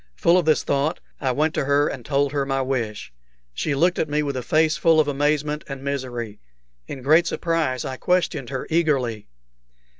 Full 0.15 0.35
of 0.35 0.45
this 0.45 0.63
thought, 0.63 0.99
I 1.19 1.31
went 1.31 1.53
to 1.53 1.65
her 1.65 1.87
and 1.87 2.03
told 2.03 2.31
her 2.31 2.43
my 2.43 2.63
wish. 2.63 3.13
She 3.53 3.75
looked 3.75 3.99
at 3.99 4.09
me 4.09 4.23
with 4.23 4.35
a 4.35 4.41
face 4.41 4.75
full 4.75 4.99
of 4.99 5.07
amazement 5.07 5.63
and 5.67 5.83
misery. 5.83 6.39
In 6.87 7.03
great 7.03 7.27
surprise 7.27 7.85
I 7.85 7.97
questioned 7.97 8.49
her 8.49 8.65
eagerly. 8.71 9.27